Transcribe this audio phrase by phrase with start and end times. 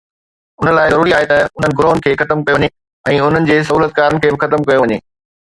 [0.63, 2.71] ان لاءِ ضروري آهي ته انهن گروهن کي ختم ڪيو وڃي
[3.13, 5.01] ۽ انهن جي سهولتڪارن کي به ختم ڪيو وڃي